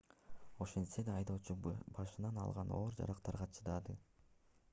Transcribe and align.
ошентсе 0.65 1.03
да 1.09 1.17
айдоочу 1.17 1.57
башынан 1.99 2.41
алган 2.45 2.73
оор 2.79 2.99
жаракаттарга 3.03 3.51
чыдады 3.61 4.01